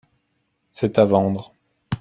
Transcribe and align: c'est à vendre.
c'est 0.73 0.97
à 0.97 1.05
vendre. 1.05 1.53